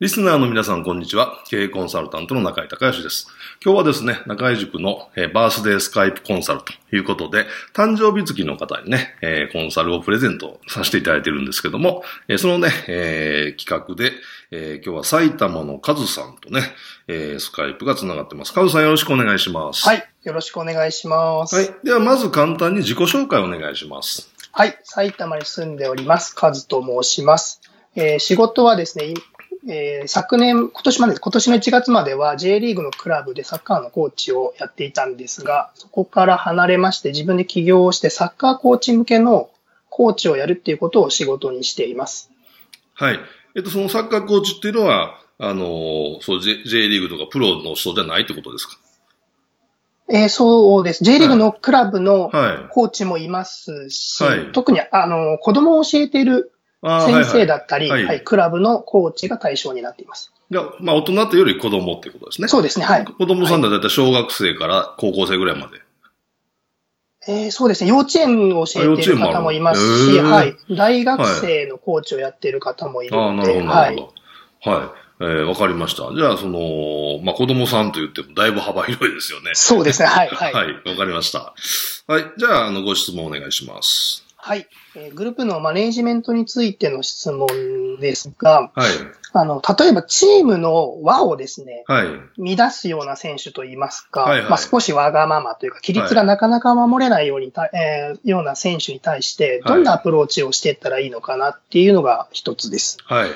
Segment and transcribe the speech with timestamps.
[0.00, 1.42] リスナーの皆さん、こんにちは。
[1.46, 3.26] 経営コンサルタントの中井隆義です。
[3.62, 14.12] 今日はですね、中井塾の、えーバースデースカイプコンサルということで、誕生日月の方にね、えーコンサルをプレゼントさせていただいてるんですけども、えーそのね、えー企画で、
[14.50, 16.62] えー今日は埼玉のカズさんとね、
[17.06, 18.54] えースカイプが繋がってます。
[18.54, 19.86] カズさんよろしくお願いします。
[19.86, 20.08] はい。
[20.24, 21.54] よろしくお願いします。
[21.56, 21.70] はい。
[21.84, 24.32] では、まず簡単に自己紹介をお願いします。
[24.52, 24.78] はい。
[24.82, 26.34] 埼玉に住んでおります。
[26.34, 27.60] カズと申します。
[27.96, 29.14] えー仕事はですね、い
[29.68, 39.50] えー昨年、今年まで、今年の1月までは J リーグのクラブでサッカーのコーチをやっていたんですが、そこから離れまして自分で起業をしてサッカーコーチ向けの
[39.90, 42.30] コーチをやるっていうことを仕事にしています。
[42.94, 43.20] はい。
[43.54, 48.78] えっと、そのサッカーコーチっていうのは、あのーそう、J, J リーグとかプロの人じゃないってことですか？
[50.12, 51.04] えーそうです。
[51.04, 52.72] J リーグのクラブのはい。
[52.72, 56.52] コーチもいますし、はい特にあの子供を教えている
[56.82, 60.32] 先生だったり、ははいいクラブのコーチが対象になっています。
[60.50, 60.66] いはい。
[60.66, 62.48] いや、まあ、大人っていうより子供ってことですね。
[62.48, 63.04] そうですね、はい。
[63.04, 65.78] 子供さんだとだいたい小学生から高校生ぐらいまで。
[67.28, 70.56] えーそうですね、幼稚園を教えている方もいますし、はい。
[70.70, 73.96] 大学生のコーチをやっている方もいるので、なるほど、なはい。
[73.96, 74.12] るほ
[74.64, 74.70] ど。
[74.70, 74.88] はい。
[75.22, 76.14] えーわかりました。
[76.16, 79.50] じゃあ、その、まあ、子供さんと言ってもだいぶ幅広いですよね。
[79.54, 80.52] そうですね、はい、はい。
[80.54, 80.72] はい。
[80.88, 81.52] わかりました。
[82.06, 82.24] はい。
[82.38, 84.24] じゃあ、あの、ご質問お願いします。
[84.42, 84.66] はい。
[84.96, 87.46] えーグループのマネージメントについての質問
[88.00, 88.90] ですが、はい。
[89.32, 92.56] あの、例えばチームの輪をですね、はい。
[92.56, 102.96] 乱すような選手といいますか、はいはいまあ、少しわがままというか、規律がなかなか守れないようにた、えーような選手に対して、どんなアプローチをしていったらいいのかなっていうのが一つです。
[103.04, 103.30] はい。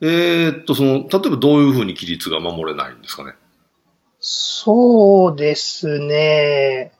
[0.00, 3.34] えーっと、その、例えばどういうふうに規律が守れないんですかね？
[4.20, 6.92] そうですね。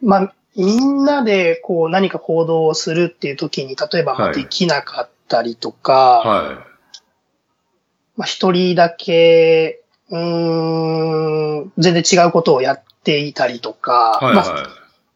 [0.00, 6.66] まあ、みんなでこう何か行動をするっていう時に、例えばできなかったりとか、は
[8.16, 14.24] まあ一人だけ、うーん、全然違うことをやっていたりとか、い。
[14.26, 14.68] はいまあ、っは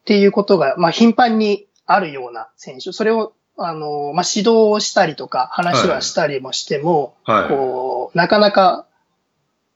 [0.05, 7.31] ていうことが、まあ頻繁にあるような選手、それを、あの、まあ指導をしたりとか、話はしたりもしても、い。
[7.31, 7.49] はい。
[7.49, 8.86] こう、なかなか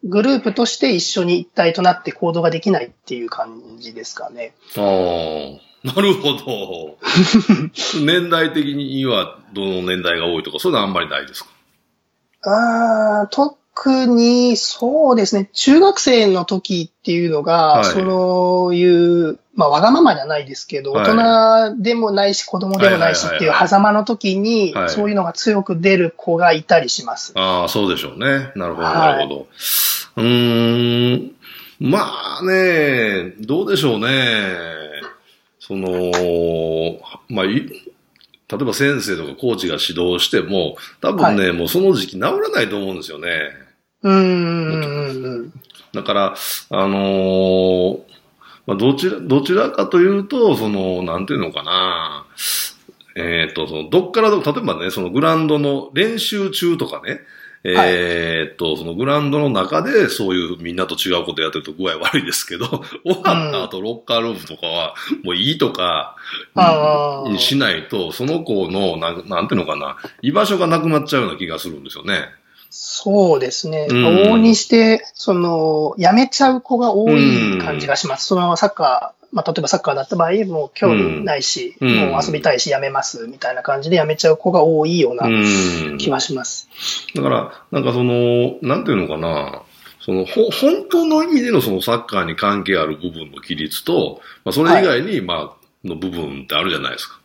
[0.04, 4.54] グループとして一緒に一体となって行動ができないっていう感じですかね。
[4.78, 6.98] ああ、なるほど。
[8.04, 11.50] 年代的にはどの年代が多いとか、そういうのはあんまりないですか？
[12.44, 27.34] あー特に、そうですね、中学生の時っていうのが、はいそういう、まあ、わがままじゃないですけど、はい大人でもないし、子供でもないしっていう狭間の時にはい、そういうのが強く出る子がいたりします。
[27.36, 28.52] ああ、そうでしょうね。
[28.56, 29.48] なるほど、はいなるほど。
[30.22, 31.32] うーん。
[31.80, 34.08] まあね、どうでしょうね。
[35.60, 36.12] その、
[37.30, 37.66] まあ、い
[38.52, 43.30] 例えば先生とかコーチが指導しても、多分ね、もうその時期治らないと思うんですよね。
[44.04, 45.54] うーん。
[45.94, 46.36] だから、
[46.70, 48.00] あのー
[48.68, 52.26] まあ、どちら、どちらかというと、その、なんていうのかな、
[53.16, 57.22] えっ、と、その、どっからど、例えばね、そのグラウンドの練習中とかね、
[57.64, 62.66] えっ、と、そのグラウンドの中でそういうみんなと違うことやってると具合悪いですけど、
[63.06, 66.16] 終わった後ロッカールームとかはもういいとか、
[67.28, 72.30] にしないと、その子の、なんなんていうのかな、居場所がなくなっちゃうような気がするんですよね。
[72.72, 73.88] そうですね。
[73.90, 78.26] うん往々にして、その、辞めちゃう子が多い感じがします。
[78.28, 85.30] そのサッカー、まあ、例えばサッカーだった場合、もう興味ないし、うんもう遊びたいし辞めます、みたいな感じで辞めちゃう子が多いようなう
[85.94, 85.98] ん。
[85.98, 86.68] 気はします。
[87.16, 89.64] だから、なんかその、なんていうのかな、
[90.02, 97.20] その、ほ、本当の意味でのそのサッカーに関係ある部分の規律と、まあ、それ以外に、まあ、の部分ってあるじゃないですか。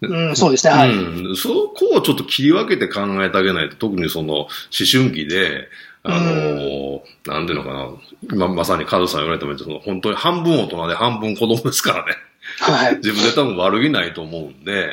[0.00, 0.90] うん、そうですね、はい。
[0.92, 1.36] うん。
[1.36, 4.48] そこをちょっと切り分けて考えてあげないと、特にその、思
[4.90, 5.68] 春期で、
[6.10, 7.88] あの、なんていうのかな、
[8.32, 12.12] 今まさにカズさん言われたように、その、本当に半分大人で半分子供ですからね。
[12.60, 12.96] はい。
[12.96, 14.88] 自分で多分悪気ないと思うんで、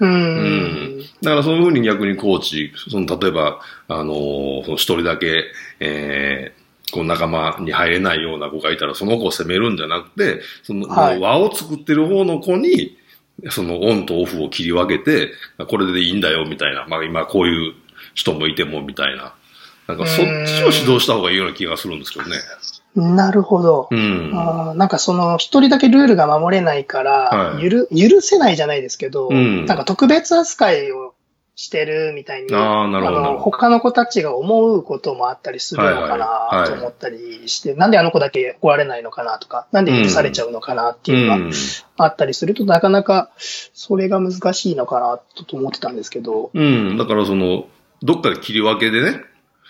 [0.00, 0.06] う。
[0.06, 5.44] うんだからそういうふうに逆にコーチ、その例えば、あのーその一人だけ、
[5.80, 6.58] えー
[6.90, 12.96] こう仲間に入れないような子がいたら、その子を責めるんじゃなくて、その、はい輪を作ってる方の子に、
[13.50, 15.32] そのオンとオフを切り分けて、
[15.66, 17.74] これでいいんだよみたいな、まあ今こういう
[18.14, 19.34] 人もいてもみたいな、
[19.88, 22.36] なんかそっちを指導した方がいいような気がするんですけどね。
[22.94, 23.88] なるほど。
[23.90, 24.32] うん。
[24.34, 31.14] あーなんかその一人だけルールが守れないから、はいゆる許せないじゃないですけど、うんなんか特別扱いを
[31.56, 41.52] してるみたいに、あーなるほどの他の子たちが思うこともあったりするのかはいはいはないと思ったりして、なんであの子だけ怒られないのかなとか、なんで許されちゃうのかなっていうのがうん。
[41.96, 43.30] あったりすると、なかなか
[43.72, 46.98] それが難しいのかなと思ってたんですけど、うん。
[46.98, 47.64] だからその、
[48.02, 49.27] どっかで切り分けでね、うん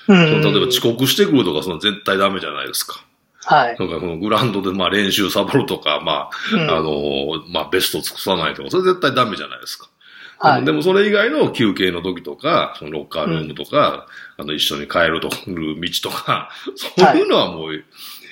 [0.08, 3.04] その例えば遅刻してくるとか、その絶対ダメじゃないですか。
[3.44, 3.78] はい。
[3.78, 9.88] なんかそのグラウンドでまあ練習サボるとか、まあ、うんあの、まあベスト尽くさないとか、それ絶対ダメじゃないですか。
[10.40, 14.06] はいでもそれ以外の休憩の時とか、そのロッカールームとか、
[14.36, 17.84] あの一緒に帰るとる道とか、 そういうのはもう、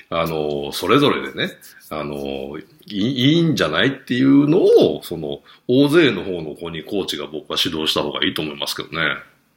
[0.09, 1.59] あの、それぞれでね、
[1.91, 9.17] あの、いいいいんじゃないっていうのを、その、大勢の方の子にコーチが僕は指導した方がいいと思いますけどね。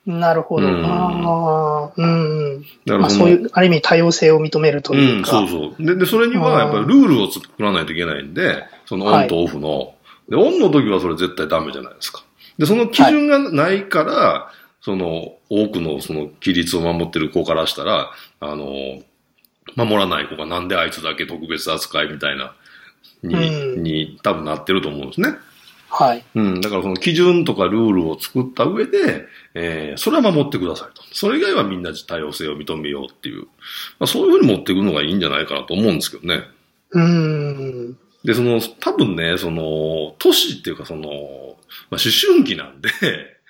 [0.10, 0.68] なるほど。
[0.68, 2.62] うんああ、うん。
[2.86, 5.40] だからそのまあそういう、ある意味多様性を認めるというか。
[5.40, 5.86] うん、そうそう。
[5.86, 9.94] で、で、それにはやっぱりルールを作らないといけないんで、そのオンとオフの。
[10.28, 12.24] で、オンの時はそれ絶対ダメじゃないですか。
[12.58, 14.52] で、その基準がないから、
[14.82, 19.02] その、多くのその規律を守ってる子からしたら、あの、
[19.76, 22.56] 守らない子がなんであいつだけ特別扱いみたいな、
[23.22, 25.36] に、うんに多分なってると思うんですね。
[25.89, 26.24] はい。
[26.36, 26.62] うん。
[26.62, 29.25] だからその基準とかルールを作った上で、
[29.56, 31.03] えー、それは守ってくださいと。
[31.12, 33.44] それ以外はみんな多様性を認めようっていう。
[34.00, 36.44] まあ、そういうふうに持っていくのがいいんじゃないかなと思うんですけどね。
[36.91, 37.97] うん。
[38.24, 42.89] で、その、多分ね、その、年っていうかその、まあ、思春期なんで、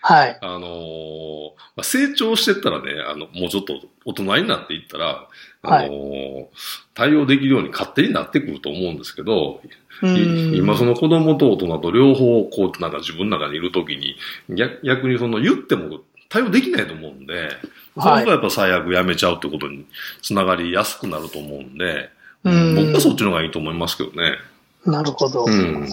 [0.02, 0.38] はい。
[0.42, 5.28] あのーまあ、成長してったらね、あの、もうちょっと大人になっていったら、
[5.62, 6.46] あのー
[6.94, 9.62] 対応できるように勝手になってくると思うんですけど、
[10.02, 14.16] 今その子供と大人と両方こうなんか自分の中にいるときに
[14.50, 17.52] 逆逆にその言っても対応できないと思うんで、
[17.96, 19.86] そはいれがやっぱ最悪やめちゃうってことに
[20.22, 22.10] つながりやすくなると思うんで、
[22.44, 24.38] うん僕はそっちの方がいいと思いますけどね。
[24.86, 25.46] なるほど。
[25.46, 25.88] うん。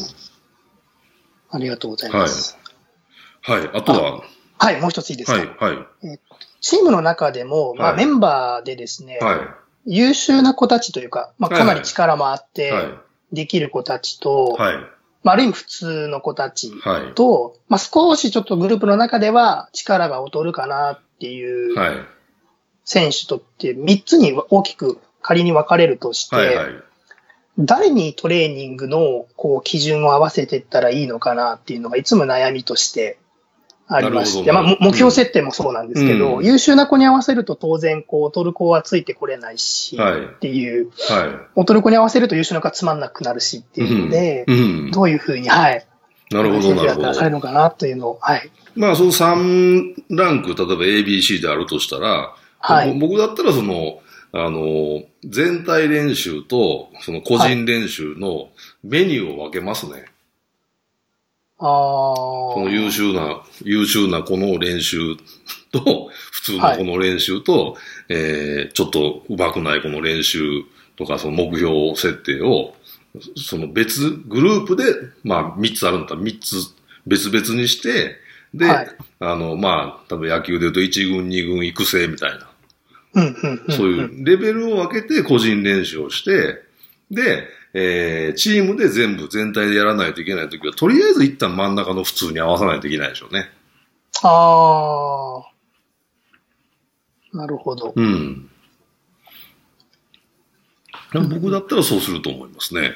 [1.51, 2.55] ありがとうございます。
[2.55, 2.66] はい。
[3.47, 4.23] あとは、
[4.59, 5.39] はい、もう一ついいですか？
[5.39, 5.83] はい、は
[6.15, 6.19] い、
[6.61, 9.37] チームの中でも、まあ、はいメンバーでですね、は
[9.87, 12.87] い、優秀な子たちというか、まあ、かなり力もあって、はい、
[13.33, 14.77] できる子たちと、はい、
[15.23, 21.97] まあ、ある意味普通の子たちはい、と、まあ、少しちょっとグループの中では力が劣るかなっていうはい、
[22.85, 26.67] 選手とって3つに大きく仮に分かれるとして、はい、はい。
[27.59, 33.19] 誰にトレーニングのこう基準を合わせていったらいいのかなっていうのがいつも悩みとして
[33.89, 43.87] ありまして、まあ、目標設定もそうなんですけど、うん優秀な子に合わせると当然こう劣る子はついてこれないし、はいっていう、は劣る子に合わせると優秀な子はつまんなくなるしってい。
[43.87, 44.91] いうので、うん。
[44.91, 45.87] どういうふうに、はい、
[46.31, 47.21] なるほど、なるほどさ。
[47.21, 48.51] れるのかなというのを、はい。
[48.75, 54.01] まあ、その3ランク、例えば ABC であるとしたら、はいぼ僕だったらその、
[54.33, 58.49] あの、全体練習と、その個人練習の
[58.83, 60.07] メニューを分けますね。
[60.07, 60.16] あ
[61.59, 62.71] このあ。
[62.71, 65.17] 優秀な、優秀な子の練習
[65.73, 67.77] と、 普通の子の練習と、
[68.09, 70.63] えー、ちょっと上手くない子の練習
[70.97, 72.77] とか、その目標設定を、
[73.37, 74.85] その別グループで、
[75.25, 76.75] まあ、3つあるんだったら3つ
[77.07, 78.17] 別々にして、
[78.53, 78.89] で、はい。
[79.21, 82.51] あの、まあ、多分野球で言うと1軍、2軍育成みたいな、
[83.15, 83.75] うんうんうん。
[83.75, 86.63] そういうレベルを分けて個人練習をして、
[87.11, 93.51] で、えー、チームで全部全体でやらないといけないときは、とりあえず一旦真ん中の普通に合わさないといけないでしょうね。
[94.23, 95.43] あ
[97.35, 97.37] あ。
[97.37, 97.93] なるほど。
[97.95, 98.51] うん。
[101.13, 102.93] 僕だったらそうすると思いますね。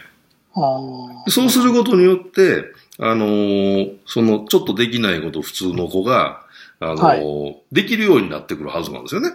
[0.55, 0.79] あ
[1.27, 1.31] あ。
[1.31, 2.65] そうすることによって、
[2.99, 6.43] あのーその、ちょっとできないこと普通の子が、
[6.81, 9.31] あのーはできるようになってくるはずなんですよね。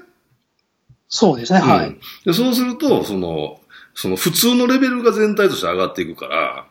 [1.08, 1.88] そうですね、はい。
[1.88, 3.60] うんでそうすると、その、
[3.96, 6.68] その普通のレベルが全体として上がっていくから、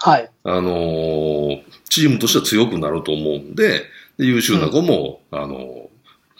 [0.00, 0.30] はい。
[0.44, 3.82] あのーチームとしては強くなると思うんで、
[4.16, 5.90] で優秀な子も、あのー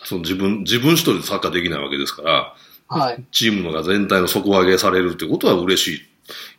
[0.03, 2.55] その自分、自分一人でサッカーできないわけですから、
[2.87, 3.23] はい。
[3.31, 6.07] チームのが全体の底上げされるってことは嬉し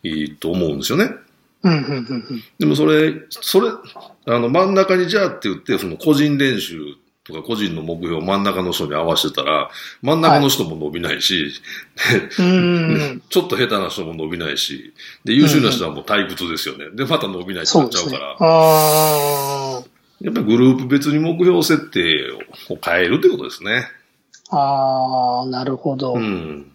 [0.03, 1.11] いいいと思うんですよね。
[1.63, 2.43] うん、うん、うん、うん。
[2.57, 3.69] でもそれ、それ、
[4.27, 9.69] あの、真ん中にじゃあって言って、その個人練習とか個人の目標を真ん中の人に合わせてたら、
[10.01, 11.53] 真ん中の人も伸びないし、
[12.37, 13.23] うーん。
[13.29, 16.89] ちょっと下手な人も伸びないし、で、優秀な人はもう退屈ですよね。
[16.93, 18.35] で、また伸びないってなっちゃうから。。
[18.39, 19.83] あ
[20.21, 22.31] やっぱりグループ別に目標設定
[22.69, 23.87] を変えるということですね。
[24.49, 26.13] ああ、なるほど。
[26.15, 26.71] うん。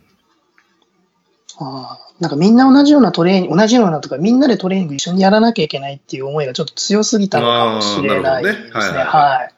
[1.59, 8.71] あーなんかみんな同じようなトレーニング、同じようなとか、みんなでトレーニング一緒にやらなきゃいけないっていう思いがちょっと強すぎたのかもしれないですね。
[8.73, 9.58] あーなるほどねはいはい。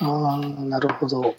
[0.00, 1.36] ああ、なるほど。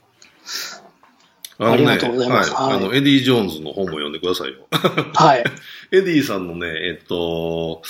[1.57, 2.67] あのね、ありがとうございますはい。
[2.69, 4.67] はいあの、エディ・ジョーンズの本も読んでくださいよ。
[5.13, 5.43] はい。
[5.91, 7.81] エディさんのね、えっと、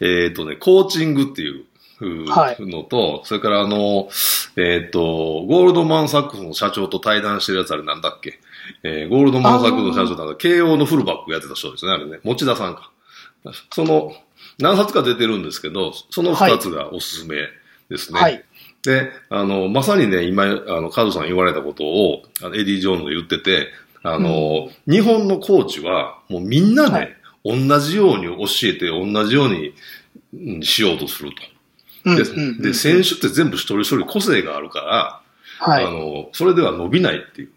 [0.00, 1.64] えっとね、コーチングっていう
[2.00, 4.08] うはいのと、それからあの、
[4.56, 8.40] えっと、ゴールドマンサックスの社長と対談してるやつあれなんだっけ？
[8.82, 12.18] えーゴールドマンサックスの社長なんか、慶応のフルバックやってた人ですね、あれね。
[12.24, 12.90] 持田さんか。
[13.72, 14.14] その、
[14.58, 17.36] 何冊か出てるんですけど、その二つがおすすめ
[17.88, 18.20] ですね。
[18.20, 18.44] はい。
[18.84, 20.46] で、あの、まさにね、今、あ
[20.80, 23.68] の、カズさん言われたことを、あのエディ・ジョーンズが言ってて、
[24.02, 29.74] あの、日本のコーチは、もうみんなね、同じように教えて、同じように
[30.34, 31.30] うんしようとする
[32.04, 32.14] と。
[32.16, 35.22] で、うんうんで選手って全部一人一人個性があるから、
[35.60, 35.84] はい。
[35.84, 37.50] あの、それでは伸びないっていう。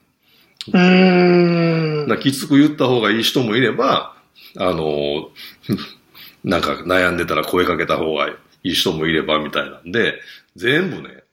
[0.68, 2.08] うーん。
[2.08, 4.16] だからきつく言った方がいい人もいれば、
[4.58, 5.32] あの、
[6.44, 10.20] なんか悩んでたら声かけた方がいい人もいればみたいなんで、
[10.56, 11.24] 全部ね、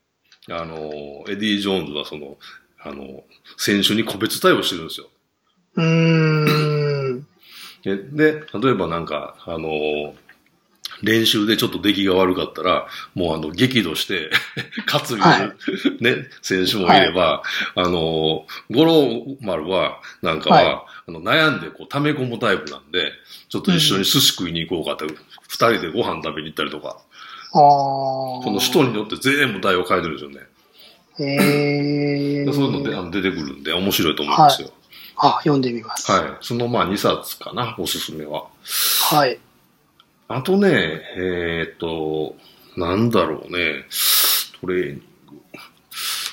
[0.50, 2.36] あの、エディ・ジョーンズはその、
[2.80, 3.24] あの、
[3.56, 5.08] 選手に個別対応してるんですよ。
[5.76, 7.26] うーん。
[7.84, 10.14] で、で例えばなんか、あの、
[11.02, 14.30] 練習でちょっと出来が悪かったら、もうあの、激怒して、
[14.86, 15.56] 勝つはる、
[16.00, 17.42] ね、選手もいれば、
[17.74, 23.12] あの、五郎丸は、なんかは、はあの悩んでこう溜め込むタイプなんで、
[23.48, 25.12] ちょっと一緒に寿司食いに行こうかって、
[25.48, 26.98] 二、人でご飯食べに行ったりとか、
[27.54, 28.42] ああ。
[28.42, 30.46] その人によって全部対応変えてるんですよね。
[31.18, 34.70] へえで そういうのであの出てくるんで面白いと思うんですよ。
[35.16, 36.10] あ、読んでみます。
[36.10, 36.24] はい。
[36.40, 38.44] そのまあ2冊かな、おすすめは。
[39.10, 39.38] はい。
[40.28, 42.36] あとね、えーっと、
[42.76, 43.86] なんだろうね、
[44.60, 45.02] トレーニング。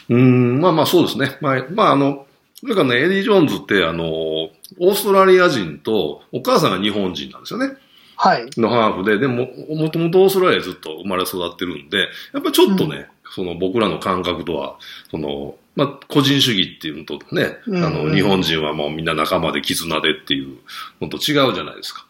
[0.09, 1.38] うーん、まあまあそうですね。
[1.41, 7.75] まあ、まああの、それからね、エディ・ジョーンズって、あの、オーストラリア人とお母さんが日本人なんですよね。
[8.21, 8.49] はい。
[8.57, 11.99] のハーフで、でも、もともとオーストラリアでずっと生まれ育ってるんで、
[12.33, 14.77] やっぱりちょっとね、その僕らの感覚とは、
[15.09, 20.57] その、まあ、個人主義っていうのとね、うんあの、日本人はもうみんな仲間で絆でっていう
[20.99, 22.05] のと違うじゃないですか。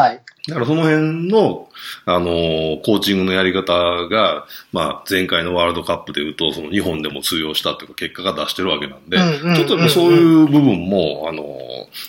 [0.00, 0.20] はい。
[0.46, 1.68] だからその辺の、
[2.04, 3.72] あのーコーチングのやり方
[4.08, 9.16] が、まあ、前回のワールドカップで言うと、その日本でも通用したっていうか、結果が出してるわけなんで、
[9.56, 11.46] ちょっとそういう部分も、あのー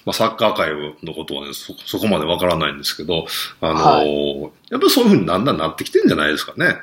[0.05, 0.71] まあ、サッカー界
[1.03, 3.25] のことはね、そ、そこまでわからないんですけど、
[3.61, 6.75] あのーはやっぱりそういうふうにだんだんなってきてんじゃないですかね。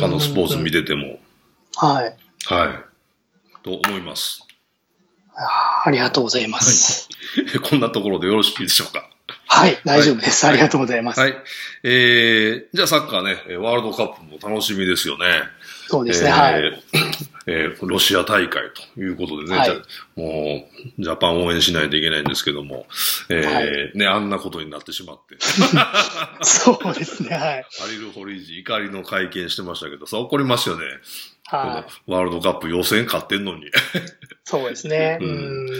[0.00, 1.18] 他のスポーツ見てても。
[1.76, 2.16] はい。
[2.46, 3.64] はい。
[3.64, 4.47] と思います。
[5.84, 7.08] ありがとうございます。
[7.62, 9.08] こんなところでよろしいでしょうか？
[9.50, 10.44] はい、大丈夫です。
[10.46, 11.20] はいありがとうございます。
[11.20, 11.34] はい。
[11.84, 15.24] えー、じゃあサッカーね、えーワールドカップも楽しみですよね。
[15.88, 16.82] そうですね、えーはい。
[17.46, 18.62] えーロシア大会
[18.94, 19.70] ということでね、はい
[20.16, 20.68] も
[20.98, 22.86] う、ジャパン応援しないといけないんですけども、
[23.30, 25.36] えーはいね、あんなことになってしまって、
[26.44, 27.66] そうですね、はい。
[27.80, 30.84] ハリル・ホリージ怒りの会見してましたけど、さ、怒りますよね。
[31.50, 32.10] はい。
[32.10, 33.62] ワールドカップ予選勝ってんのに。
[34.44, 35.18] そうですね。
[35.20, 35.28] うう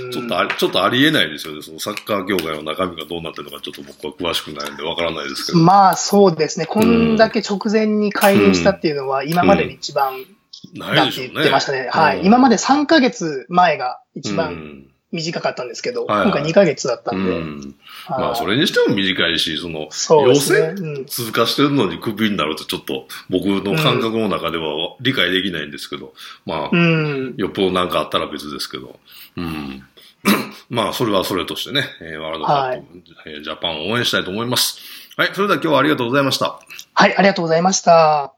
[0.07, 0.13] んん。
[0.13, 1.63] ちょっとあり、ちょっとありえないですよね。
[1.63, 5.59] そのサッカー業界の中身がどうなってるのかちょっと僕は詳しくないんでわからないですけど。
[5.59, 6.67] まあそうですね。
[6.67, 10.15] こんだけ直前に介入したっていうのは今までで一番
[10.79, 11.29] だって。
[11.29, 11.89] 言ってましたね。
[11.91, 12.19] はい。
[12.19, 17.39] うん今まで3ヶ月前が一う番ん短かったんですけど、はいはい今回2ヶ月だったうんで。
[17.39, 17.75] ん。
[18.07, 20.59] はいまあ、それにしても短いし、その、予そうですね。
[20.77, 26.15] 選うん通過してるのにクビになるとちょっと僕の感覚の中では理解できないんですけど、
[26.47, 27.35] まあ、うん。
[27.37, 28.99] よっぽどなんかあったら別ですけど、
[29.37, 29.85] うん。
[30.71, 32.87] まあ、それはそれとしてね、えーワールドカップ、
[33.27, 34.81] えージャパンを応援したいと思います。
[35.17, 36.59] はい、それでは今日はありがとうございました。
[36.95, 38.38] はい、ありがとうございました。